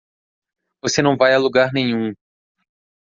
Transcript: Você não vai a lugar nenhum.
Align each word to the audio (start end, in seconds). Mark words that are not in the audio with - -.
Você 0.81 0.99
não 1.03 1.15
vai 1.15 1.35
a 1.35 1.37
lugar 1.37 1.71
nenhum. 1.71 2.13